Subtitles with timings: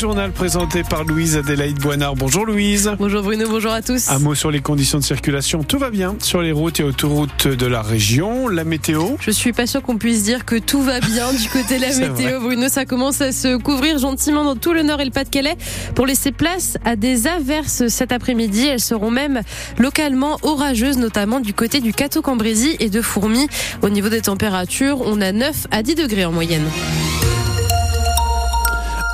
[0.00, 2.14] journal présenté par Louise Adélaïde Boinard.
[2.14, 2.90] Bonjour Louise.
[2.98, 4.08] Bonjour Bruno, bonjour à tous.
[4.08, 5.62] Un mot sur les conditions de circulation.
[5.62, 8.48] Tout va bien sur les routes et autoroutes de la région.
[8.48, 9.16] La météo?
[9.20, 11.94] Je suis pas sûr qu'on puisse dire que tout va bien du côté de la
[12.08, 12.40] météo.
[12.40, 15.58] Bruno, ça commence à se couvrir gentiment dans tout le nord et le Pas-de-Calais
[15.94, 18.68] pour laisser place à des averses cet après-midi.
[18.68, 19.42] Elles seront même
[19.76, 23.48] localement orageuses, notamment du côté du Cateau-Cambrésis et de Fourmis.
[23.82, 26.64] Au niveau des températures, on a 9 à 10 degrés en moyenne.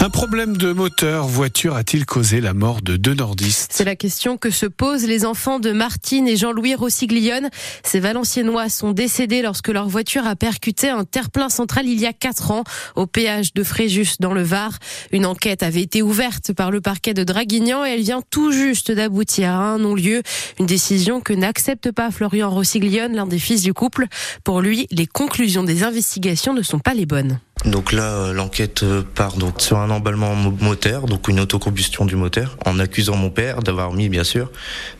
[0.06, 4.37] Un problème de moteur voiture a-t-il causé la mort de deux nordistes C'est la question
[4.37, 7.51] que se posent les enfants de Martine et Jean-Louis Rossiglione.
[7.83, 12.12] Ces Valenciennois sont décédés lorsque leur voiture a percuté un terre-plein central il y a
[12.12, 12.62] quatre ans
[12.95, 14.78] au péage de Fréjus dans le Var.
[15.11, 18.92] Une enquête avait été ouverte par le parquet de Draguignan et elle vient tout juste
[18.92, 20.23] d'aboutir à un non-lieu.
[20.61, 24.06] Une décision que n'accepte pas Florian Rossiglione, l'un des fils du couple.
[24.45, 27.41] Pour lui, les conclusions des investigations ne sont pas les bonnes.
[27.65, 32.15] Donc là, euh, l'enquête euh, part donc sur un emballement moteur, donc une autocombustion du
[32.15, 34.53] moteur, en accusant mon père d'avoir mis, bien sûr,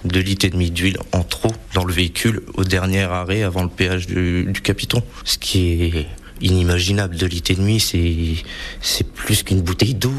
[0.05, 3.69] de litres et demi d'huile en trop dans le véhicule au dernier arrêt avant le
[3.69, 5.03] péage du, Capiton.
[5.25, 6.07] Ce qui est
[6.41, 7.17] inimaginable.
[7.17, 10.13] De litres et demi, c'est plus qu'une bouteille d'eau.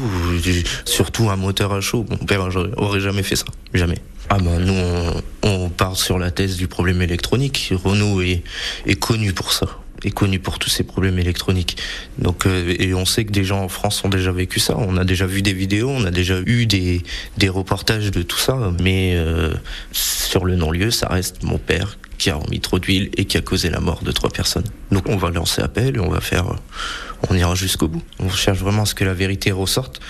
[0.84, 2.06] Surtout un moteur à chaud.
[2.08, 3.98] Mon père aurait jamais fait ça, jamais.
[4.30, 4.74] Ah ben nous
[5.42, 7.72] on, part sur la thèse du problème électronique.
[7.84, 8.42] Renault est
[8.98, 9.66] connu pour ça
[10.04, 11.76] est connu pour tous ces problèmes électroniques.
[12.18, 14.76] Donc, euh, et on sait que des gens en France ont déjà vécu ça.
[14.78, 17.02] On a déjà vu des vidéos, on a déjà eu des,
[17.36, 18.56] des reportages de tout ça.
[18.80, 19.54] Mais euh,
[19.92, 23.40] sur le non-lieu, ça reste mon père qui a remis trop d'huile et qui a
[23.40, 24.66] causé la mort de trois personnes.
[24.90, 26.46] Donc, on va lancer appel et on va faire,
[27.30, 28.02] on ira jusqu'au bout.
[28.18, 30.00] On cherche vraiment à ce que la vérité ressorte.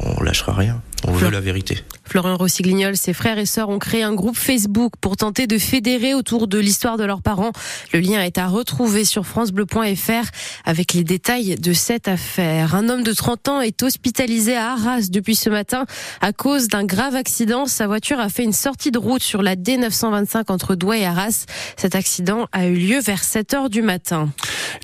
[0.00, 0.82] On lâchera rien.
[1.06, 1.82] On veut la vérité.
[2.14, 6.14] Florian Rossiglignol, ses frères et sœurs ont créé un groupe Facebook pour tenter de fédérer
[6.14, 7.50] autour de l'histoire de leurs parents.
[7.92, 10.30] Le lien est à retrouver sur francebleu.fr
[10.64, 12.76] avec les détails de cette affaire.
[12.76, 15.86] Un homme de 30 ans est hospitalisé à Arras depuis ce matin
[16.20, 17.66] à cause d'un grave accident.
[17.66, 21.46] Sa voiture a fait une sortie de route sur la D925 entre Douai et Arras.
[21.76, 24.28] Cet accident a eu lieu vers 7 heures du matin.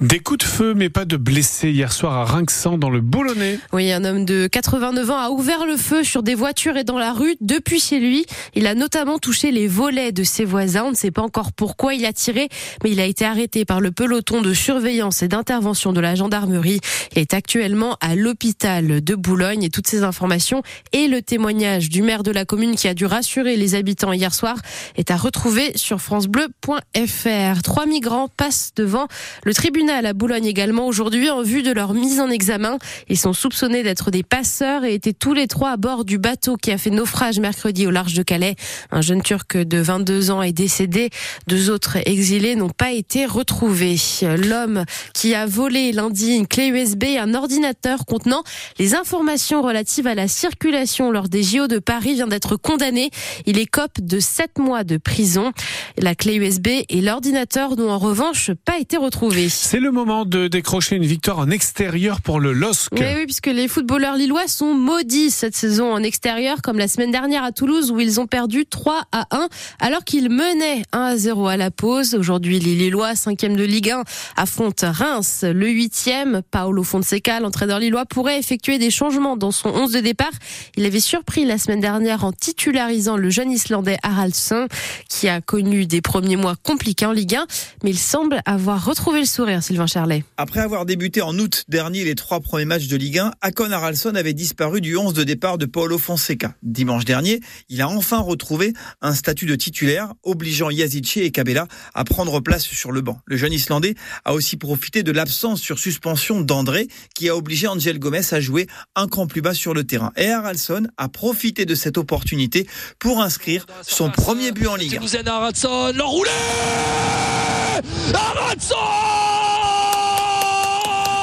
[0.00, 3.60] Des coups de feu, mais pas de blessés hier soir à Rinxan dans le Boulonnais.
[3.72, 6.98] Oui, un homme de 89 ans a ouvert le feu sur des voitures et dans
[6.98, 8.24] la rue depuis chez lui.
[8.54, 10.84] Il a notamment touché les volets de ses voisins.
[10.84, 12.48] On ne sait pas encore pourquoi il a tiré,
[12.82, 16.80] mais il a été arrêté par le peloton de surveillance et d'intervention de la gendarmerie.
[17.12, 22.02] Il est actuellement à l'hôpital de Boulogne et toutes ces informations et le témoignage du
[22.02, 24.56] maire de la commune qui a dû rassurer les habitants hier soir
[24.96, 27.62] est à retrouver sur francebleu.fr.
[27.62, 29.08] Trois migrants passent devant
[29.44, 32.78] le tribunal à Boulogne également aujourd'hui en vue de leur mise en examen.
[33.08, 36.56] Ils sont soupçonnés d'être des passeurs et étaient tous les trois à bord du bateau
[36.56, 38.56] qui a fait naufrage mercredi au large de Calais.
[38.90, 41.10] Un jeune Turc de 22 ans est décédé.
[41.46, 43.96] Deux autres exilés n'ont pas été retrouvés.
[44.22, 44.84] L'homme
[45.14, 48.42] qui a volé lundi une clé USB et un ordinateur contenant
[48.78, 53.10] les informations relatives à la circulation lors des JO de Paris vient d'être condamné.
[53.46, 55.52] Il écope de 7 mois de prison.
[55.98, 59.48] La clé USB et l'ordinateur n'ont en revanche pas été retrouvés.
[59.48, 62.92] C'est le moment de décrocher une victoire en extérieur pour le LOSC.
[62.92, 67.44] oui, puisque les footballeurs lillois sont maudits cette saison en extérieur, comme la semaine dernière
[67.44, 69.48] à Toulouse où ils ont perdu 3 à 1
[69.80, 72.14] alors qu'ils menaient 1 à 0 à la pause.
[72.14, 74.04] Aujourd'hui, les Lillois, 5e de Ligue 1,
[74.36, 76.42] affrontent Reims, le 8e.
[76.50, 80.32] Paolo Fonseca, l'entraîneur lillois, pourrait effectuer des changements dans son 11 de départ.
[80.76, 84.68] Il avait surpris la semaine dernière en titularisant le jeune Islandais Haraldsson
[85.08, 87.46] qui a connu des premiers mois compliqués en Ligue 1,
[87.84, 90.24] mais il semble avoir retrouvé le sourire, Sylvain Charlet.
[90.36, 94.14] Après avoir débuté en août dernier les trois premiers matchs de Ligue 1, Akon Haraldsson
[94.14, 96.54] avait disparu du 11 de départ de Paolo Fonseca.
[96.80, 102.04] Dimanche dernier, il a enfin retrouvé un statut de titulaire, obligeant Yazici et Kabela à
[102.04, 103.20] prendre place sur le banc.
[103.26, 107.98] Le jeune Islandais a aussi profité de l'absence sur suspension d'André, qui a obligé Angel
[107.98, 110.10] Gomez à jouer un cran plus bas sur le terrain.
[110.16, 112.66] Et Haraldsson a profité de cette opportunité
[112.98, 115.00] pour inscrire son premier but en Ligue 1.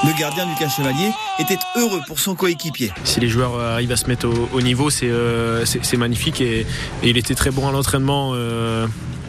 [0.05, 2.91] Le gardien du cas Chevalier était heureux pour son coéquipier.
[3.03, 6.65] Si les joueurs euh, arrivent à se mettre au, niveau, euh, c'est magnifique et, et,
[7.09, 8.31] il était très bon à l'entraînement.
[8.33, 8.85] Euh,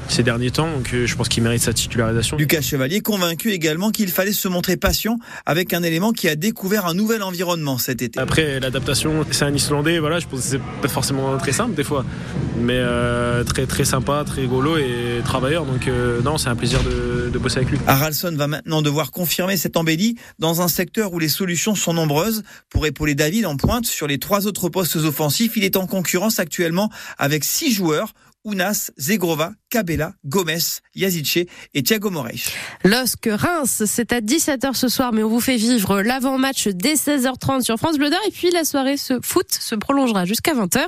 [0.08, 2.36] ces derniers temps, donc je pense qu'il mérite sa titularisation.
[2.36, 6.86] Lucas Chevalier convaincu également qu'il fallait se montrer patient avec un élément qui a découvert
[6.86, 8.18] un nouvel environnement cet été.
[8.18, 11.84] Après l'adaptation, c'est un Islandais, voilà, je pense que c'est pas forcément très simple des
[11.84, 12.04] fois,
[12.60, 12.80] mais
[13.46, 15.88] très très sympa, très rigolo et travailleur, donc
[16.24, 17.78] non, c'est un plaisir de, de, bosser avec lui.
[17.86, 22.42] Haraldsson va maintenant devoir confirmer cette embellie dans un secteur où les solutions sont nombreuses.
[22.70, 26.38] Pour épauler David en pointe sur les trois autres postes offensifs, il est en concurrence
[26.38, 28.14] actuellement avec six joueurs
[28.44, 32.50] Ounas, Zegrova, Cabella, Gomez, Yazice et Thiago Moraes.
[32.84, 37.62] LOSC Reims, c'est à 17h ce soir, mais on vous fait vivre l'avant-match dès 16h30
[37.62, 38.08] sur France Bleu.
[38.26, 40.86] Et puis la soirée se foot se prolongera jusqu'à 20h.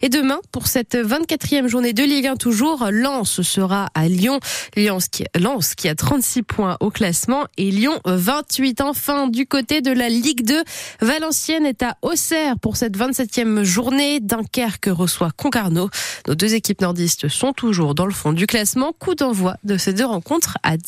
[0.00, 4.40] Et demain, pour cette 24e journée de Ligue 1 toujours, Lens sera à Lyon.
[4.76, 8.80] Lens qui, Lens qui a 36 points au classement et Lyon 28.
[8.80, 10.62] Enfin, du côté de la Ligue 2,
[11.00, 14.20] Valenciennes est à Auxerre pour cette 27e journée.
[14.20, 15.90] Dunkerque reçoit Concarneau.
[16.26, 18.92] Nos deux équipes nordistes sont toujours dans le du classement.
[18.92, 20.76] Coup d'envoi de ces deux rencontres à